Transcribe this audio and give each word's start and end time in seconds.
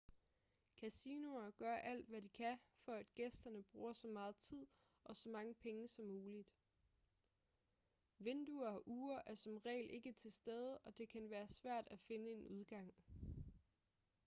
kasinoer 0.77 1.51
gør 1.51 1.75
alt 1.75 2.09
hvad 2.09 2.21
de 2.21 2.29
kan 2.29 2.57
for 2.85 2.93
at 2.93 3.13
gæsterne 3.13 3.63
bruger 3.63 3.93
så 3.93 4.07
meget 4.07 4.35
tid 4.35 4.67
og 5.05 5.15
så 5.15 5.29
mange 5.29 5.53
penge 5.53 5.87
som 5.87 6.05
muligt 6.05 6.49
vinduer 8.19 8.67
og 8.67 8.83
ure 8.85 9.29
er 9.29 9.35
som 9.35 9.57
regel 9.57 9.89
ikke 9.93 10.13
til 10.13 10.31
stede 10.31 10.77
og 10.77 10.97
det 10.97 11.09
kan 11.09 11.29
være 11.29 11.47
svært 11.47 11.87
at 11.91 11.99
finde 11.99 12.31
en 12.31 12.47
udgang 12.47 12.93